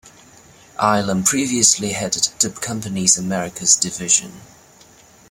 Eilam 0.79 1.23
previously 1.23 1.91
headed 1.91 2.29
the 2.39 2.49
company's 2.49 3.19
Americas 3.19 3.75
division. 3.77 4.31